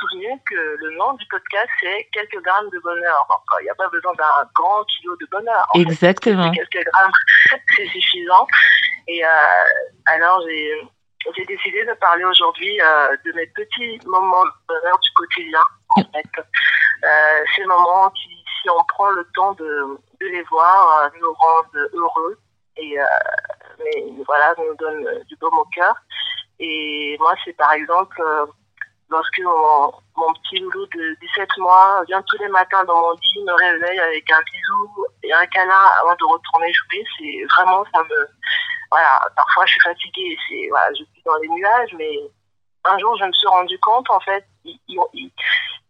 souvenir 0.00 0.36
que 0.46 0.54
le 0.54 0.96
nom 0.96 1.12
du 1.14 1.26
podcast, 1.26 1.68
c'est 1.80 2.08
quelques 2.12 2.42
grammes 2.42 2.68
de 2.70 2.78
bonheur. 2.80 3.26
Donc, 3.28 3.40
il 3.60 3.64
n'y 3.64 3.70
a 3.70 3.74
pas 3.74 3.88
besoin 3.88 4.12
d'un 4.14 4.48
grand 4.54 4.84
kilo 4.84 5.16
de 5.16 5.26
bonheur. 5.30 5.66
Exactement. 5.74 6.50
quelques 6.50 6.84
grammes, 6.84 7.12
c'est 7.76 7.86
suffisant. 7.86 8.46
Et 9.08 9.24
euh, 9.24 9.28
alors, 10.06 10.42
j'ai 11.36 11.44
décidé 11.44 11.84
de 11.84 11.92
parler 11.94 12.24
aujourd'hui 12.24 12.80
euh, 12.80 13.16
de 13.24 13.32
mes 13.32 13.46
petits 13.48 14.00
moments 14.06 14.44
de 14.44 14.50
bonheur 14.68 14.98
du 14.98 15.10
quotidien, 15.14 15.62
en 15.90 16.02
fait. 16.02 16.42
Euh, 17.04 17.44
ces 17.56 17.64
moments 17.64 18.10
qui, 18.10 18.28
si 18.60 18.70
on 18.70 18.84
prend 18.84 19.10
le 19.10 19.26
temps 19.34 19.52
de, 19.54 19.98
de 20.20 20.26
les 20.26 20.42
voir, 20.44 21.02
euh, 21.02 21.18
nous 21.20 21.32
rendent 21.32 21.90
heureux 21.94 22.38
et 22.76 23.00
euh, 23.00 23.04
mais, 23.78 24.04
voilà, 24.26 24.54
nous 24.58 24.74
donnent 24.76 25.24
du 25.24 25.36
baume 25.36 25.58
au 25.58 25.64
cœur. 25.74 25.94
Et 26.58 27.16
moi, 27.20 27.32
c'est 27.44 27.54
par 27.54 27.72
exemple 27.72 28.22
lorsque 29.10 29.40
mon, 29.40 29.92
mon, 30.16 30.32
petit 30.34 30.58
loulou 30.60 30.86
de 30.86 31.16
17 31.20 31.48
mois 31.58 32.02
vient 32.06 32.22
tous 32.22 32.38
les 32.38 32.48
matins 32.48 32.84
dans 32.84 33.00
mon 33.00 33.12
lit, 33.12 33.44
me 33.44 33.52
réveille 33.52 33.98
avec 33.98 34.30
un 34.30 34.40
bisou 34.40 35.06
et 35.22 35.32
un 35.32 35.46
câlin 35.46 35.84
avant 36.00 36.14
de 36.14 36.24
retourner 36.24 36.72
jouer, 36.72 37.04
c'est 37.18 37.44
vraiment, 37.54 37.84
ça 37.92 38.02
me, 38.02 38.28
voilà, 38.90 39.20
parfois 39.36 39.66
je 39.66 39.72
suis 39.72 39.80
fatiguée, 39.80 40.36
c'est, 40.48 40.68
voilà, 40.70 40.88
je 40.90 41.04
suis 41.04 41.22
dans 41.24 41.36
les 41.36 41.48
nuages, 41.48 41.94
mais 41.98 42.18
un 42.84 42.98
jour 42.98 43.16
je 43.18 43.24
me 43.24 43.32
suis 43.32 43.48
rendu 43.48 43.78
compte, 43.80 44.08
en 44.10 44.20
fait, 44.20 44.44
il, 44.64 44.78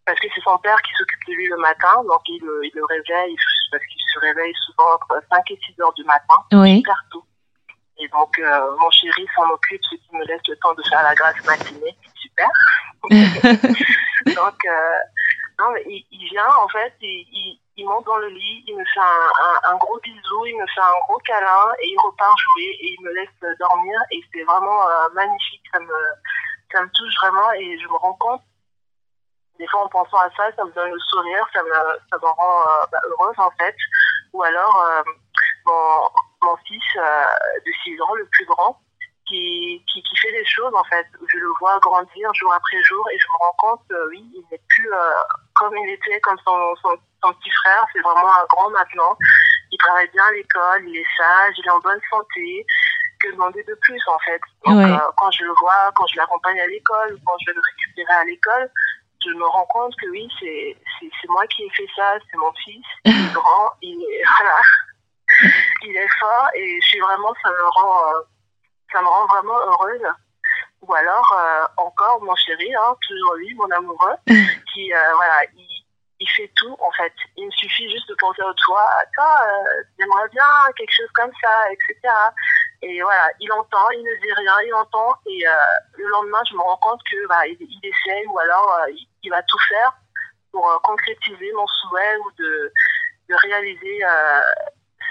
parce 0.06 0.18
que 0.18 0.28
c'est 0.34 0.42
son 0.42 0.58
père 0.58 0.80
qui 0.82 0.92
s'occupe 0.94 1.28
de 1.28 1.34
lui 1.34 1.46
le 1.48 1.58
matin, 1.58 2.02
donc 2.08 2.22
il, 2.26 2.42
il 2.64 2.72
le 2.74 2.84
réveille, 2.84 3.36
parce 3.70 3.84
qu'il 3.84 4.02
se 4.12 4.18
réveille 4.18 4.54
souvent 4.66 4.94
entre 4.94 5.22
5 5.30 5.50
et 5.50 5.60
6 5.66 5.80
heures 5.80 5.94
du 5.94 6.04
matin, 6.04 6.34
oui. 6.52 6.82
tôt. 7.10 7.24
Et 8.00 8.08
donc, 8.08 8.38
euh, 8.38 8.76
mon 8.78 8.90
chéri 8.90 9.26
s'en 9.36 9.48
occupe, 9.50 9.80
ce 9.84 9.96
qui 9.96 10.16
me 10.16 10.24
laisse 10.24 10.40
le 10.48 10.56
temps 10.56 10.72
de 10.72 10.82
faire 10.88 11.02
la 11.02 11.14
grasse 11.14 11.44
matinée. 11.44 11.94
Super. 12.16 12.48
Donc, 14.26 14.64
euh, 14.66 14.98
non, 15.58 15.74
il, 15.86 16.06
il 16.10 16.28
vient, 16.30 16.48
en 16.56 16.68
fait, 16.68 16.92
il, 17.00 17.58
monte 17.86 18.04
dans 18.06 18.18
le 18.18 18.28
lit, 18.28 18.64
il 18.66 18.76
me 18.76 18.84
fait 18.84 19.00
un, 19.00 19.76
gros 19.76 19.98
bisou, 20.00 20.46
il 20.46 20.56
me 20.56 20.66
fait 20.66 20.80
un 20.80 20.98
gros 21.06 21.18
câlin 21.24 21.72
et 21.80 21.88
il 21.88 21.98
repart 22.04 22.36
jouer 22.38 22.76
et 22.80 22.96
il 22.98 23.04
me 23.04 23.12
laisse 23.12 23.58
dormir. 23.58 23.98
Et 24.10 24.20
c'est 24.32 24.42
vraiment 24.42 24.86
euh, 24.86 25.08
magnifique, 25.14 25.62
ça 25.72 25.80
me, 25.80 25.94
ça 26.72 26.82
me 26.82 26.88
touche 26.94 27.14
vraiment 27.22 27.52
et 27.52 27.78
je 27.78 27.88
me 27.88 27.96
rends 27.96 28.14
compte 28.14 28.42
des 29.58 29.66
fois 29.66 29.84
en 29.84 29.88
pensant 29.88 30.16
à 30.18 30.30
ça, 30.36 30.50
ça 30.56 30.64
me 30.64 30.72
donne 30.72 30.90
le 30.90 30.98
sourire, 30.98 31.46
ça 31.52 31.62
me, 31.62 31.70
ça 31.70 32.16
me 32.16 32.26
rend 32.26 32.62
euh, 32.62 32.86
bah, 32.90 32.98
heureuse 33.08 33.38
en 33.38 33.50
fait. 33.58 33.76
Ou 34.32 34.42
alors 34.42 34.82
euh, 34.82 35.02
mon, 35.66 36.56
fils 36.66 36.82
de 36.94 37.72
6 37.84 38.00
ans, 38.00 38.14
le 38.14 38.26
plus 38.26 38.46
grand, 38.46 38.80
qui, 39.30 39.84
qui, 39.86 40.02
qui, 40.02 40.16
fait 40.16 40.32
des 40.32 40.44
choses 40.44 40.74
en 40.74 40.84
fait. 40.84 41.06
Je 41.32 41.38
le 41.38 41.48
vois 41.60 41.78
grandir 41.78 42.34
jour 42.34 42.52
après 42.52 42.82
jour 42.82 43.04
et 43.12 43.18
je 43.18 43.26
me 43.26 43.38
rends 43.38 43.56
compte, 43.58 43.86
euh, 43.92 44.08
oui, 44.10 44.24
il 44.34 44.44
n'est 44.50 44.60
plus 44.68 44.92
euh, 44.92 45.10
comme 45.54 45.76
il 45.76 45.90
était, 45.90 46.20
comme 46.20 46.38
son, 46.44 46.74
son, 46.82 46.98
son 47.22 47.32
petit 47.34 47.50
frère. 47.62 47.86
C'est 47.92 48.00
vraiment 48.00 48.26
un 48.28 48.46
grand 48.50 48.70
maintenant. 48.70 49.16
Il 49.70 49.78
travaille 49.78 50.10
bien 50.12 50.24
à 50.24 50.32
l'école, 50.32 50.82
il 50.88 50.96
est 50.96 51.16
sage, 51.16 51.54
il 51.58 51.66
est 51.66 51.70
en 51.70 51.78
bonne 51.80 52.00
santé. 52.10 52.66
Que 53.20 53.30
demander 53.32 53.62
de 53.64 53.74
plus 53.82 54.00
en 54.08 54.18
fait? 54.18 54.40
Donc 54.64 54.76
Ouais. 54.76 54.90
euh, 54.90 54.98
quand 55.16 55.30
je 55.30 55.44
le 55.44 55.52
vois, 55.60 55.92
quand 55.94 56.06
je 56.06 56.16
l'accompagne 56.16 56.58
à 56.60 56.66
l'école, 56.66 57.18
quand 57.26 57.36
je 57.40 57.50
vais 57.50 57.54
le 57.54 57.60
récupérer 57.70 58.18
à 58.18 58.24
l'école, 58.24 58.70
je 59.22 59.30
me 59.32 59.44
rends 59.44 59.66
compte 59.66 59.94
que 60.00 60.06
oui, 60.08 60.26
c'est 60.40 61.28
moi 61.28 61.46
qui 61.48 61.64
ai 61.64 61.70
fait 61.70 61.88
ça, 61.94 62.14
c'est 62.30 62.36
mon 62.38 62.52
fils, 62.64 62.84
il 63.04 63.12
est 63.12 63.32
grand, 63.34 63.70
il 63.82 64.00
est 64.02 64.22
voilà, 64.38 64.56
il 65.82 65.96
est 65.96 66.08
fort 66.18 66.48
et 66.54 66.80
je 66.80 66.86
suis 66.86 67.00
vraiment, 67.00 67.32
ça 67.42 67.50
me 67.50 67.68
rend, 67.68 67.98
euh, 68.08 68.20
ça 68.92 69.00
me 69.00 69.06
rend 69.06 69.26
vraiment 69.26 69.58
heureuse. 69.66 70.06
Ou 70.82 70.94
alors 70.94 71.38
euh, 71.38 71.66
encore 71.76 72.22
mon 72.22 72.34
chéri, 72.36 72.74
hein, 72.74 72.96
toujours 73.06 73.34
lui, 73.34 73.54
mon 73.54 73.70
amoureux, 73.70 74.16
qui 74.26 74.92
euh, 74.92 75.14
voilà, 75.14 75.44
il, 75.56 75.84
il 76.18 76.28
fait 76.28 76.50
tout 76.56 76.76
en 76.80 76.90
fait. 76.92 77.12
Il 77.36 77.46
me 77.46 77.50
suffit 77.50 77.90
juste 77.90 78.08
de 78.08 78.14
penser 78.14 78.42
au 78.42 78.52
toit, 78.54 78.88
attends, 79.02 79.44
euh, 79.46 79.82
j'aimerais 79.98 80.28
bien 80.30 80.44
quelque 80.76 80.94
chose 80.94 81.10
comme 81.14 81.30
ça, 81.42 81.70
etc. 81.70 82.14
Et 82.82 83.02
voilà, 83.02 83.28
il 83.40 83.52
entend, 83.52 83.90
il 83.90 84.02
ne 84.02 84.14
dit 84.22 84.32
rien, 84.32 84.54
il 84.66 84.74
entend. 84.74 85.14
Et 85.26 85.46
euh, 85.46 85.52
le 85.98 86.08
lendemain, 86.08 86.40
je 86.48 86.54
me 86.54 86.62
rends 86.62 86.78
compte 86.78 87.00
que 87.10 87.26
bah, 87.26 87.46
il, 87.46 87.58
il 87.60 87.80
essaye 87.82 88.26
ou 88.26 88.38
alors 88.38 88.80
il, 88.88 89.06
il, 89.22 89.30
va 89.30 89.42
tout 89.42 89.58
faire 89.68 89.92
pour 90.50 90.80
concrétiser 90.82 91.52
mon 91.52 91.66
souhait 91.66 92.16
ou 92.16 92.30
de, 92.38 92.72
de 93.28 93.34
réaliser 93.34 94.00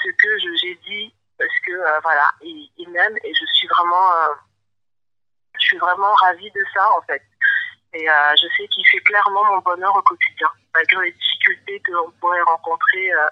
ce 0.04 0.10
que 0.10 0.58
j'ai 0.58 0.76
dit 0.88 1.14
parce 1.40 1.60
que 1.66 1.72
euh, 1.72 2.00
voilà, 2.04 2.30
il, 2.42 2.70
il 2.78 2.90
m'aime 2.90 3.18
et 3.24 3.34
je 3.34 3.46
suis 3.54 3.68
vraiment, 3.68 4.12
euh, 4.14 4.36
je 5.58 5.66
suis 5.66 5.78
vraiment 5.78 6.14
ravie 6.16 6.52
de 6.52 6.64
ça 6.74 6.88
en 6.98 7.02
fait. 7.04 7.24
Et 7.94 8.08
euh, 8.08 8.36
je 8.36 8.48
sais 8.58 8.68
qu'il 8.68 8.86
fait 8.88 9.00
clairement 9.00 9.46
mon 9.46 9.60
bonheur 9.60 9.96
au 9.96 10.02
quotidien, 10.02 10.52
malgré 10.76 11.06
les 11.06 11.12
difficultés 11.14 11.80
que 11.80 11.92
l'on 11.94 12.12
pourrait 12.20 12.42
rencontrer. 12.42 13.12
euh, 13.14 13.28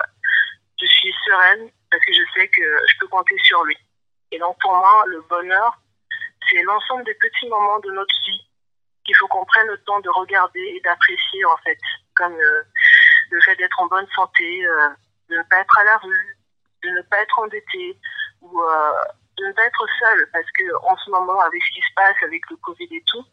je 0.80 0.86
suis 0.86 1.14
sereine 1.28 1.70
parce 1.92 2.04
que 2.06 2.14
je 2.14 2.22
sais 2.34 2.48
que 2.48 2.62
je 2.88 2.98
peux 3.00 3.08
compter 3.08 3.36
sur 3.44 3.64
lui. 3.66 3.78
Et 4.32 4.40
donc 4.40 4.58
pour 4.62 4.74
moi, 4.74 5.04
le 5.08 5.22
bonheur, 5.22 5.78
c'est 6.50 6.62
l'ensemble 6.64 7.04
des 7.04 7.16
petits 7.16 7.50
moments 7.50 7.80
de 7.80 7.92
notre 7.92 8.16
vie 8.26 8.42
qu'il 9.04 9.16
faut 9.16 9.28
qu'on 9.28 9.46
prenne 9.46 9.68
le 9.68 9.78
temps 9.84 10.00
de 10.02 10.10
regarder 10.10 10.60
et 10.60 10.82
d'apprécier 10.82 11.46
en 11.46 11.58
fait, 11.58 11.80
comme 12.16 12.38
le 12.38 13.42
fait 13.42 13.56
d'être 13.56 13.80
en 13.80 13.88
bonne 13.88 14.08
santé, 14.16 14.64
de 15.30 15.36
ne 15.38 15.44
pas 15.44 15.60
être 15.62 15.78
à 15.80 15.84
la 15.86 15.98
rue, 15.98 16.37
de 16.84 16.90
ne 16.90 17.02
pas 17.04 17.18
être 17.22 17.40
endetté 17.40 18.00
ou 18.42 18.62
euh, 18.62 18.92
de 19.38 19.46
ne 19.46 19.52
pas 19.54 19.66
être 19.66 19.86
seul 20.00 20.30
parce 20.32 20.50
que 20.52 20.64
en 20.84 20.98
ce 20.98 21.10
moment 21.10 21.40
avec 21.42 21.62
ce 21.64 21.74
qui 21.74 21.82
se 21.82 21.94
passe 21.96 22.16
avec 22.24 22.42
le 22.50 22.58
Covid 22.58 22.90
et 22.92 23.04
tout, 23.08 23.26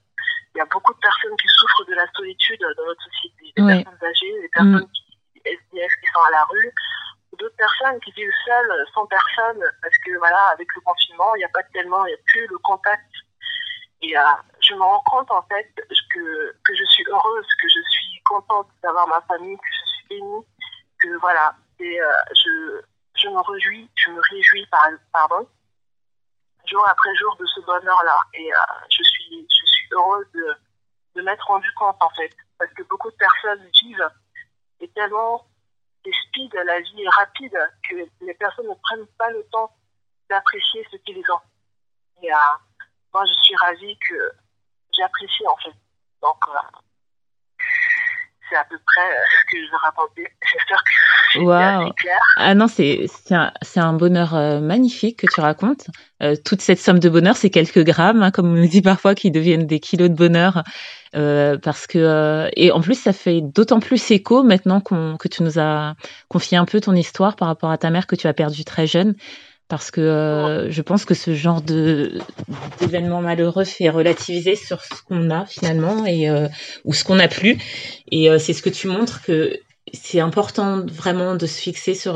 il 0.55 0.59
y 0.59 0.61
a 0.61 0.67
beaucoup 0.67 0.95
de 0.95 0.99
personnes 0.99 1.37
qui 1.37 1.49
souffrent 1.49 1.85
de 1.87 1.95
la 1.95 2.07
solitude 2.13 2.61
dans 2.61 2.85
notre 2.85 3.03
société, 3.03 3.53
des 3.57 3.83
personnes 3.83 4.09
âgées, 4.09 4.41
des 4.41 4.49
personnes 4.49 4.89
qui, 4.93 5.41
SDF 5.45 5.93
qui 6.01 6.07
sont 6.13 6.23
à 6.27 6.31
la 6.31 6.45
rue, 6.45 6.73
ou 7.33 7.37
d'autres 7.37 7.57
personnes 7.57 8.01
qui 8.01 8.13
vivent 8.13 8.33
seules, 8.47 8.87
sans 8.95 9.07
personne, 9.07 9.63
parce 9.83 9.97
que 9.99 10.17
voilà, 10.19 10.41
avec 10.53 10.69
le 10.75 10.81
confinement, 10.83 11.35
il 11.35 11.41
n'y 11.41 11.45
a 11.45 11.49
pas 11.49 11.63
tellement, 11.73 12.07
il 12.07 12.11
n'y 12.11 12.15
a 12.15 12.23
plus 12.27 12.47
le 12.47 12.59
contact. 12.59 13.05
Et 14.03 14.17
euh, 14.17 14.23
je 14.61 14.75
me 14.75 14.81
rends 14.81 15.03
compte 15.07 15.31
en 15.31 15.43
fait 15.43 15.69
que, 16.13 16.57
que 16.65 16.75
je 16.75 16.85
suis 16.85 17.05
heureuse, 17.09 17.47
que 17.61 17.69
je 17.69 17.81
suis 17.91 18.23
contente 18.25 18.69
d'avoir 18.83 19.09
ma 19.09 19.21
famille, 19.23 19.57
que 19.57 19.73
je 19.73 19.91
suis 19.91 20.07
bénie, 20.09 20.47
que 21.01 21.17
voilà, 21.19 21.57
et 21.81 22.01
euh, 22.01 22.13
je, 22.33 22.81
je 23.25 23.29
me 23.31 23.41
réjouis, 23.41 23.91
je 23.95 24.11
me 24.11 24.21
réjouis 24.31 24.67
par, 24.67 24.89
pardon, 25.13 25.49
jour 26.67 26.87
après 26.89 27.15
jour 27.17 27.37
de 27.37 27.47
ce 27.47 27.61
bonheur-là. 27.61 28.19
Et 28.35 28.53
euh, 28.53 28.57
je 28.91 29.03
suis, 29.03 29.49
je 29.49 29.67
suis 29.67 29.89
heureuse 29.93 30.27
de, 30.35 30.55
de 31.17 31.23
m'être 31.23 31.47
rendu 31.47 31.69
compte 31.75 31.97
en 32.01 32.11
fait, 32.11 32.31
parce 32.59 32.73
que 32.73 32.83
beaucoup 32.85 33.11
de 33.11 33.17
personnes 33.17 33.67
vivent 33.83 34.11
et 34.81 34.89
tellement 34.89 35.47
speed, 36.13 36.53
la 36.55 36.81
vie 36.81 37.03
est 37.03 37.09
rapide, 37.09 37.59
que 37.89 37.97
les 38.21 38.35
personnes 38.35 38.69
ne 38.69 38.75
prennent 38.75 39.07
pas 39.19 39.31
le 39.31 39.43
temps 39.51 39.71
d'apprécier 40.29 40.87
ce 40.91 40.97
qu'ils 40.99 41.25
ont. 41.31 41.41
Et 42.23 42.33
euh, 42.33 42.37
moi, 43.13 43.25
je 43.27 43.33
suis 43.43 43.57
ravie 43.57 43.99
que 43.99 44.33
j'apprécie 44.97 45.47
en 45.47 45.57
fait. 45.57 45.75
Donc, 46.21 46.37
euh, 46.49 46.79
c'est 48.49 48.57
à 48.57 48.65
peu 48.65 48.77
près 48.85 49.11
euh, 49.11 49.23
ce 49.31 49.53
que 49.53 49.65
je 49.65 49.77
raconter. 49.83 50.27
J'espère 50.43 50.83
que 50.85 51.39
Waouh. 51.41 51.83
assez 51.83 51.95
clair. 51.97 52.19
Ah 52.37 52.55
non, 52.55 52.69
c'est 52.69 53.07
c'est 53.09 53.35
un, 53.35 53.53
c'est 53.63 53.81
un 53.81 53.93
bonheur 53.93 54.35
euh, 54.35 54.61
magnifique 54.61 55.21
que 55.21 55.27
tu 55.33 55.41
racontes. 55.41 55.87
Euh, 56.23 56.37
toute 56.45 56.61
cette 56.61 56.79
somme 56.79 56.99
de 56.99 57.09
bonheur, 57.09 57.37
c'est 57.37 57.51
quelques 57.51 57.85
grammes, 57.85 58.23
hein, 58.23 58.31
comme 58.31 58.47
on 58.47 58.57
nous 58.57 58.69
dit 58.69 58.83
parfois, 58.83 59.15
qui 59.15 59.31
deviennent 59.31 59.67
des 59.67 59.81
kilos 59.81 60.11
de 60.11 60.15
bonheur. 60.15 60.63
Euh, 61.15 61.59
parce 61.59 61.87
que 61.87 61.99
euh, 61.99 62.49
et 62.57 62.73
en 62.73 62.81
plus, 62.81 63.01
ça 63.01 63.13
fait 63.13 63.41
d'autant 63.41 63.79
plus 63.81 64.11
écho 64.11 64.43
maintenant 64.43 64.81
qu'on 64.81 65.17
que 65.17 65.29
tu 65.29 65.43
nous 65.43 65.59
as 65.59 65.95
confié 66.29 66.59
un 66.59 66.65
peu 66.65 66.81
ton 66.81 66.95
histoire 66.95 67.37
par 67.37 67.49
rapport 67.49 67.71
à 67.71 67.79
ta 67.79 67.91
mère 67.91 68.07
que 68.07 68.17
tu 68.17 68.27
as 68.27 68.35
perdue 68.35 68.65
très 68.65 68.87
jeune. 68.87 69.15
Parce 69.69 69.91
que 69.91 70.01
euh, 70.01 70.71
je 70.71 70.83
pense 70.83 71.05
que 71.05 71.15
ce 71.15 71.35
genre 71.35 71.63
de 71.63 72.19
d'événement 72.79 73.23
malheureux 73.23 73.65
fait 73.65 73.89
relativiser 73.89 74.57
sur 74.57 74.83
ce 74.83 75.03
qu'on 75.07 75.31
a 75.31 75.47
finalement 75.47 76.05
et 76.05 76.29
euh, 76.29 76.49
ou 76.85 76.93
ce 76.93 77.03
qu'on 77.03 77.17
n'a 77.17 77.29
plus. 77.29 77.59
Et 78.11 78.31
euh, 78.31 78.39
c'est 78.39 78.53
ce 78.53 78.63
que 78.63 78.69
tu 78.69 78.89
montres 78.89 79.23
que 79.23 79.59
c'est 79.93 80.21
important 80.21 80.85
vraiment 80.87 81.35
de 81.35 81.47
se 81.47 81.61
fixer 81.61 81.95
sur 81.95 82.15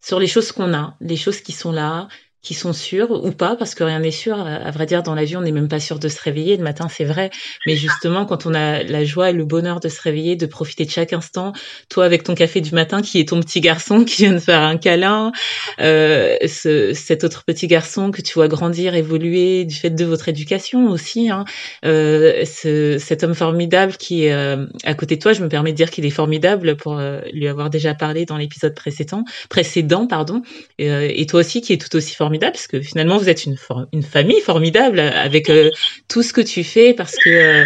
sur 0.00 0.18
les 0.18 0.26
choses 0.26 0.52
qu'on 0.52 0.74
a, 0.74 0.96
les 1.00 1.16
choses 1.16 1.40
qui 1.40 1.52
sont 1.52 1.72
là, 1.72 2.08
qui 2.44 2.54
sont 2.54 2.72
sûres 2.72 3.10
ou 3.10 3.32
pas, 3.32 3.56
parce 3.56 3.74
que 3.74 3.82
rien 3.82 4.00
n'est 4.00 4.10
sûr. 4.10 4.38
À, 4.38 4.70
vrai 4.70 4.86
dire, 4.86 5.02
dans 5.02 5.14
la 5.14 5.24
vie, 5.24 5.36
on 5.36 5.40
n'est 5.40 5.52
même 5.52 5.68
pas 5.68 5.80
sûr 5.80 5.98
de 5.98 6.08
se 6.08 6.22
réveiller 6.22 6.56
le 6.56 6.62
matin, 6.62 6.88
c'est 6.88 7.04
vrai. 7.04 7.30
Mais 7.66 7.74
justement, 7.74 8.26
quand 8.26 8.46
on 8.46 8.54
a 8.54 8.82
la 8.82 9.04
joie 9.04 9.30
et 9.30 9.32
le 9.32 9.44
bonheur 9.44 9.80
de 9.80 9.88
se 9.88 10.00
réveiller, 10.00 10.36
de 10.36 10.46
profiter 10.46 10.84
de 10.84 10.90
chaque 10.90 11.12
instant, 11.12 11.52
toi 11.88 12.04
avec 12.04 12.22
ton 12.22 12.34
café 12.34 12.60
du 12.60 12.74
matin, 12.74 13.02
qui 13.02 13.18
est 13.18 13.28
ton 13.28 13.40
petit 13.40 13.60
garçon 13.60 14.04
qui 14.04 14.22
vient 14.22 14.34
de 14.34 14.38
faire 14.38 14.60
un 14.60 14.76
câlin, 14.76 15.32
euh, 15.80 16.36
ce, 16.46 16.92
cet 16.92 17.24
autre 17.24 17.44
petit 17.44 17.66
garçon 17.66 18.10
que 18.10 18.22
tu 18.22 18.34
vois 18.34 18.48
grandir, 18.48 18.94
évoluer 18.94 19.64
du 19.64 19.74
fait 19.74 19.90
de 19.90 20.04
votre 20.04 20.28
éducation 20.28 20.90
aussi, 20.90 21.30
hein, 21.30 21.44
euh, 21.84 22.44
ce, 22.44 22.98
cet 22.98 23.24
homme 23.24 23.34
formidable 23.34 23.94
qui 23.96 24.24
est 24.24 24.32
euh, 24.32 24.66
à 24.84 24.94
côté 24.94 25.16
de 25.16 25.20
toi, 25.20 25.32
je 25.32 25.42
me 25.42 25.48
permets 25.48 25.72
de 25.72 25.76
dire 25.76 25.90
qu'il 25.90 26.04
est 26.04 26.10
formidable 26.10 26.76
pour 26.76 26.98
euh, 26.98 27.20
lui 27.32 27.48
avoir 27.48 27.70
déjà 27.70 27.94
parlé 27.94 28.24
dans 28.24 28.36
l'épisode 28.36 28.74
précédent, 28.74 29.24
précédent 29.48 30.06
pardon, 30.06 30.42
et, 30.78 30.90
euh, 30.90 31.10
et 31.10 31.26
toi 31.26 31.40
aussi 31.40 31.60
qui 31.60 31.72
est 31.72 31.78
tout 31.78 31.94
aussi 31.96 32.14
formidable, 32.14 32.33
parce 32.38 32.66
que 32.66 32.80
finalement 32.80 33.18
vous 33.18 33.28
êtes 33.28 33.44
une, 33.44 33.56
famille 34.02 34.40
formidable 34.40 35.00
avec 35.00 35.50
euh, 35.50 35.70
tout 36.08 36.22
ce 36.22 36.32
que 36.32 36.40
tu 36.40 36.64
fais, 36.64 36.94
parce 36.94 37.14
que 37.16 37.30
euh, 37.30 37.64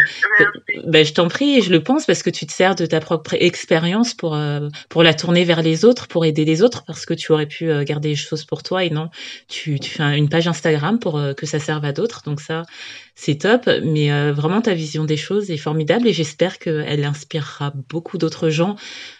ben, 0.86 1.04
je 1.04 1.12
t'en 1.12 1.28
prie, 1.28 1.58
et 1.58 1.62
je 1.62 1.70
le 1.70 1.82
pense 1.82 2.06
parce 2.06 2.22
que 2.22 2.30
tu 2.30 2.46
te 2.46 2.52
sers 2.52 2.74
de 2.74 2.86
ta 2.86 3.00
propre 3.00 3.34
expérience 3.34 4.14
pour 4.14 4.34
euh, 4.34 4.68
pour 4.88 5.02
la 5.02 5.14
tourner 5.14 5.44
vers 5.44 5.62
les 5.62 5.84
autres, 5.84 6.08
pour 6.08 6.24
aider 6.24 6.44
les 6.44 6.62
autres, 6.62 6.84
parce 6.86 7.06
que 7.06 7.14
tu 7.14 7.32
aurais 7.32 7.46
pu 7.46 7.70
euh, 7.70 7.84
garder 7.84 8.10
les 8.10 8.16
choses 8.16 8.44
pour 8.44 8.62
toi 8.62 8.84
et 8.84 8.90
non, 8.90 9.08
tu, 9.48 9.78
tu 9.80 9.90
fais 9.90 10.02
un- 10.02 10.14
une 10.14 10.28
page 10.28 10.48
Instagram 10.48 10.98
pour 10.98 11.18
euh, 11.18 11.32
que 11.34 11.46
ça 11.46 11.58
serve 11.58 11.84
à 11.84 11.92
d'autres. 11.92 12.22
Donc 12.24 12.40
ça, 12.40 12.62
c'est 13.14 13.36
top. 13.36 13.68
Mais 13.82 14.12
euh, 14.12 14.32
vraiment, 14.32 14.60
ta 14.60 14.74
vision 14.74 15.04
des 15.04 15.16
choses 15.16 15.50
est 15.50 15.56
formidable 15.56 16.06
et 16.06 16.12
j'espère 16.12 16.58
qu'elle 16.58 17.04
inspirera 17.04 17.72
beaucoup 17.88 18.18
d'autres 18.18 18.48
gens. 18.50 18.76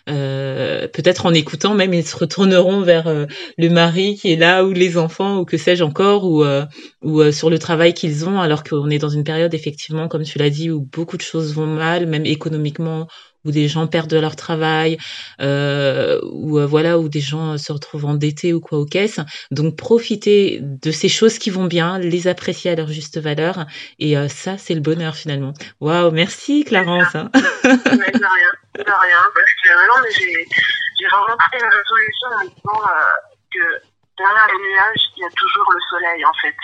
Euh, 0.09 0.89
Peut-être 0.89 1.27
en 1.27 1.35
écoutant, 1.35 1.75
même 1.75 1.93
ils 1.95 2.05
se 2.07 2.17
retourneront 2.17 2.81
vers 2.83 3.07
euh, 3.09 3.27
le 3.59 3.69
mari 3.69 4.17
qui 4.17 4.33
est 4.33 4.37
là 4.37 4.65
ou 4.65 4.73
les 4.73 4.97
enfants 4.97 5.39
ou 5.41 5.45
que 5.45 5.57
sais-je 5.57 5.85
encore 5.85 6.25
ou 6.25 6.45
euh, 6.45 6.65
ou 7.03 7.21
euh, 7.21 7.33
sur 7.33 7.51
le 7.51 7.59
travail 7.59 7.95
qu'ils 7.95 8.27
ont, 8.29 8.41
alors 8.41 8.65
qu'on 8.65 8.91
est 8.91 8.99
dans 8.99 9.09
une 9.09 9.25
période 9.25 9.55
effectivement, 9.55 10.09
comme 10.09 10.25
tu 10.25 10.39
l'as 10.39 10.51
dit, 10.51 10.71
où 10.71 10.81
beaucoup 10.81 11.17
de 11.17 11.23
choses 11.23 11.55
vont 11.55 11.67
mal, 11.67 12.07
même 12.07 12.27
économiquement, 12.27 13.07
où 13.45 13.51
des 13.51 13.69
gens 13.69 13.87
perdent 13.87 14.13
leur 14.15 14.35
travail, 14.37 14.99
euh, 15.41 16.21
ou 16.33 16.59
voilà, 16.67 16.99
où 16.99 17.09
des 17.09 17.21
gens 17.21 17.57
se 17.59 17.73
retrouvent 17.73 18.07
endettés 18.07 18.53
ou 18.53 18.61
quoi 18.61 18.79
aux 18.79 18.87
caisses. 18.87 19.21
Donc 19.51 19.77
profitez 19.77 20.61
de 20.63 20.91
ces 20.91 21.09
choses 21.09 21.39
qui 21.39 21.51
vont 21.51 21.67
bien, 21.67 21.99
les 21.99 22.27
apprécier 22.29 22.71
à 22.71 22.75
leur 22.75 22.89
juste 22.89 23.19
valeur, 23.21 23.67
et 23.99 24.17
ça, 24.29 24.59
c'est 24.59 24.75
le 24.75 24.81
bonheur 24.81 25.15
finalement. 25.17 25.53
Waouh, 25.81 26.11
merci 26.13 26.65
Clarence. 26.65 27.15
hein. 27.15 27.31
De 28.79 28.85
rien, 28.85 29.23
parce 29.35 29.55
que 29.65 29.89
non, 29.89 30.03
mais 30.03 30.11
j'ai 30.13 31.07
vraiment 31.09 31.37
pris 31.37 31.59
une 31.59 31.69
résolution 31.69 32.29
en 32.31 32.45
disant 32.45 32.89
euh, 32.89 33.11
que 33.53 33.83
derrière 34.17 34.47
les 34.47 34.71
nuages, 34.71 35.03
il 35.17 35.23
y 35.23 35.27
a 35.27 35.31
toujours 35.31 35.73
le 35.73 35.81
soleil 35.91 36.25
en 36.25 36.33
fait. 36.35 36.55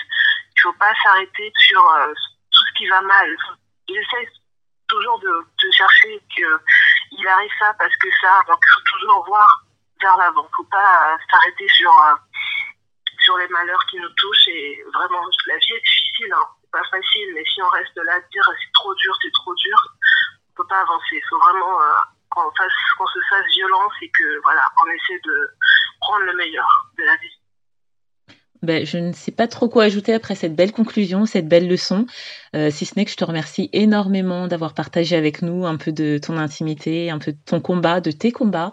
Il 0.57 0.61
faut 0.63 0.73
pas 0.75 0.93
s'arrêter 1.03 1.53
sur 1.59 1.85
euh, 1.97 2.15
tout 2.53 2.65
ce 2.69 2.79
qui 2.79 2.87
va 2.87 3.01
mal. 3.01 3.37
J'essaie 3.89 4.29
toujours 4.89 5.19
de, 5.19 5.45
chercher 5.73 6.23
qu'il 6.33 7.27
arrive 7.27 7.51
ça 7.59 7.75
parce 7.81 7.97
que 7.97 8.09
ça. 8.23 8.43
Donc, 8.47 8.59
il 8.63 8.75
faut 8.75 8.97
toujours 8.97 9.27
voir 9.27 9.65
vers 10.01 10.17
l'avant. 10.17 10.49
Faut 10.55 10.69
pas 10.71 11.19
s'arrêter 11.29 11.69
sur, 11.69 11.93
sur 13.19 13.37
les 13.39 13.49
malheurs 13.49 13.85
qui 13.91 13.99
nous 13.99 14.09
touchent. 14.11 14.49
Et 14.49 14.85
vraiment, 14.95 15.27
la 15.47 15.57
vie 15.57 15.73
est 15.73 15.81
difficile. 15.81 16.33
Hein. 16.33 16.47
Pas 16.71 16.85
facile. 16.85 17.35
Mais 17.35 17.45
si 17.45 17.61
on 17.61 17.69
reste 17.71 17.97
là 17.97 18.21
dire 18.31 18.45
c'est 18.47 18.73
trop 18.73 18.95
dur, 18.95 19.17
c'est 19.21 19.33
trop 19.33 19.55
dur, 19.57 19.79
peut 20.57 20.67
pas 20.69 20.81
avancer. 20.81 21.15
Il 21.15 21.23
faut 21.29 21.39
vraiment 21.39 21.79
qu'on 22.31 22.51
fasse, 22.57 22.73
qu'on 22.99 23.07
se 23.07 23.19
fasse 23.31 23.47
violence 23.55 23.93
et 24.03 24.11
que 24.11 24.43
voilà, 24.43 24.63
on 24.83 24.91
essaie 24.91 25.21
de 25.25 25.51
prendre 26.01 26.25
le 26.25 26.37
meilleur 26.37 26.67
de 26.99 27.05
la 27.05 27.17
vie. 27.17 27.35
Ben, 28.63 28.87
je 28.87 28.97
ne 28.97 29.13
sais 29.13 29.31
pas 29.31 29.47
trop 29.47 29.69
quoi 29.69 29.85
ajouter 29.85 30.15
après 30.15 30.35
cette 30.35 30.57
belle 30.57 30.73
conclusion, 30.73 31.27
cette 31.27 31.47
belle 31.47 31.69
leçon, 31.69 32.07
euh, 32.57 32.71
si 32.71 32.87
ce 32.87 32.95
n'est 32.97 33.05
que 33.05 33.11
je 33.11 33.17
te 33.17 33.25
remercie 33.25 33.69
énormément 33.75 34.49
d'avoir 34.49 34.73
partagé 34.73 35.17
avec 35.17 35.43
nous 35.43 35.67
un 35.67 35.77
peu 35.77 35.93
de 35.93 36.19
ton 36.19 36.39
intimité, 36.39 37.11
un 37.11 37.19
peu 37.19 37.33
de 37.33 37.39
ton 37.45 37.61
combat, 37.61 38.01
de 38.01 38.11
tes 38.11 38.33
combats, 38.33 38.73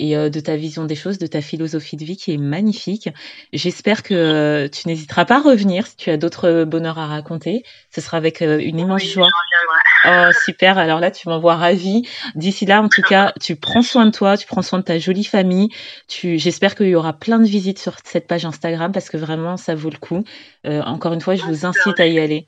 et 0.00 0.16
euh, 0.16 0.30
de 0.30 0.40
ta 0.40 0.56
vision 0.56 0.84
des 0.84 0.94
choses, 0.94 1.18
de 1.18 1.26
ta 1.26 1.42
philosophie 1.42 1.96
de 1.96 2.04
vie 2.04 2.16
qui 2.16 2.32
est 2.32 2.38
magnifique. 2.38 3.10
J'espère 3.52 4.02
que 4.02 4.14
euh, 4.14 4.68
tu 4.68 4.88
n'hésiteras 4.88 5.26
pas 5.26 5.36
à 5.36 5.42
revenir 5.42 5.86
si 5.86 5.96
tu 5.96 6.10
as 6.10 6.16
d'autres 6.16 6.64
bonheurs 6.64 6.98
à 6.98 7.06
raconter. 7.06 7.62
Ce 7.94 8.00
sera 8.00 8.16
avec 8.16 8.40
euh, 8.40 8.58
une 8.58 8.78
immense 8.78 9.04
joie. 9.04 9.28
Oh, 10.04 10.30
super. 10.44 10.78
Alors 10.78 11.00
là, 11.00 11.10
tu 11.10 11.28
m'envoies 11.28 11.56
ravie. 11.56 12.08
D'ici 12.34 12.66
là, 12.66 12.82
en 12.82 12.88
tout 12.88 13.02
cas, 13.02 13.32
tu 13.40 13.56
prends 13.56 13.82
soin 13.82 14.06
de 14.06 14.10
toi, 14.10 14.36
tu 14.36 14.46
prends 14.46 14.62
soin 14.62 14.78
de 14.78 14.84
ta 14.84 14.98
jolie 14.98 15.24
famille. 15.24 15.68
Tu, 16.08 16.38
j'espère 16.38 16.74
qu'il 16.74 16.88
y 16.88 16.94
aura 16.94 17.12
plein 17.12 17.38
de 17.38 17.46
visites 17.46 17.78
sur 17.78 17.96
cette 18.04 18.26
page 18.26 18.44
Instagram 18.44 18.92
parce 18.92 19.10
que 19.10 19.16
vraiment, 19.16 19.56
ça 19.56 19.74
vaut 19.74 19.90
le 19.90 19.98
coup. 19.98 20.24
encore 20.64 21.12
une 21.12 21.20
fois, 21.20 21.34
je 21.34 21.44
vous 21.44 21.66
incite 21.66 22.00
à 22.00 22.06
y 22.06 22.18
aller. 22.18 22.46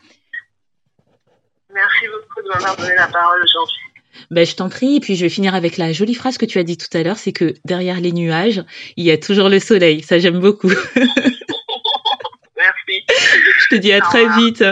Merci 1.75 2.07
beaucoup 2.07 2.43
de 2.43 2.49
m'avoir 2.49 2.77
donné 2.77 2.95
la 2.95 3.09
parole 3.09 3.43
aujourd'hui. 3.43 3.79
Ben, 4.31 4.45
je 4.47 4.55
t'en 4.55 4.69
prie. 4.69 4.97
Et 4.97 5.01
puis, 5.01 5.17
je 5.17 5.23
vais 5.23 5.31
finir 5.31 5.55
avec 5.55 5.77
la 5.79 5.93
jolie 5.93 6.15
phrase 6.15 6.39
que 6.39 6.47
tu 6.47 6.59
as 6.59 6.65
dit 6.65 6.77
tout 6.77 6.95
à 6.97 7.03
l'heure, 7.03 7.17
c'est 7.17 7.33
que 7.33 7.55
derrière 7.65 8.01
les 8.01 8.13
nuages, 8.13 8.63
il 8.97 9.05
y 9.05 9.11
a 9.11 9.19
toujours 9.19 9.49
le 9.49 9.59
soleil. 9.59 10.03
Ça, 10.03 10.19
j'aime 10.19 10.41
beaucoup. 10.41 10.69
Merci. 12.57 13.05
Je 13.59 13.69
te 13.69 13.75
dis 13.77 13.93
à 13.93 14.01
très 14.01 14.29
vite. 14.37 14.63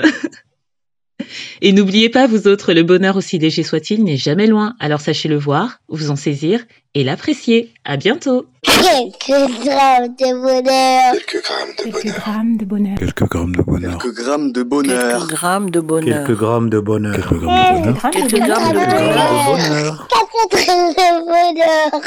Et 1.60 1.72
n'oubliez 1.72 2.08
pas, 2.08 2.26
vous 2.26 2.49
autres, 2.49 2.72
le 2.72 2.82
bonheur 2.82 3.16
aussi 3.16 3.38
léger 3.38 3.62
soit-il 3.62 4.04
n'est 4.04 4.16
jamais 4.16 4.46
loin. 4.46 4.75
Alors 4.80 5.00
sachez 5.00 5.28
le 5.28 5.38
voir, 5.38 5.80
vous 5.88 6.10
en 6.10 6.16
saisir 6.16 6.64
et 6.94 7.04
l'apprécier. 7.04 7.72
À 7.84 7.96
bientôt. 7.96 8.46
Quelques 8.62 9.28
grammes 9.64 10.16
de 10.18 10.34
bonheur. 10.40 11.12
Quelques 11.12 11.42
grammes 11.42 12.56
de 12.56 12.64
bonheur. 12.64 12.99
Quelques 12.99 13.25
grammes 13.25 13.50
de 13.52 13.62
bonheur. 13.62 13.99
Quelques 13.99 14.14
grammes 14.14 14.52
de 14.52 14.62
bonheur. 14.62 15.06
Quelques 15.06 15.18
grammes 15.40 15.70
de 15.70 15.80
bonheur. 15.80 16.26
Quelques 16.26 16.38
grammes 16.38 16.70
de 16.70 16.80
bonheur. 16.80 17.16
Quelques 17.16 17.30
grammes 17.30 17.52
de 17.52 17.70
bonheur. 17.70 18.10
Quelques 18.12 18.38
grammes 18.40 18.72
de 18.72 18.78
bonheur. 18.78 19.46
bonheur. 19.46 20.08
Quelques 20.50 20.66
grammes 20.66 20.92
de 20.94 21.10
bonheur. 21.26 22.00